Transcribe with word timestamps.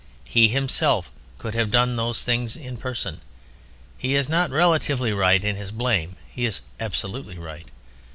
He 0.25 0.47
himself 0.47 1.11
could 1.37 1.53
have 1.53 1.69
done 1.69 1.95
those 1.95 2.23
things 2.23 2.55
in 2.57 2.75
person. 2.77 3.21
He 3.99 4.15
is 4.15 4.27
not 4.27 4.49
relatively 4.49 5.13
right 5.13 5.43
in 5.43 5.55
his 5.57 5.69
blame, 5.69 6.15
he 6.27 6.43
is 6.45 6.63
absolutely 6.79 7.37
right. 7.37 7.67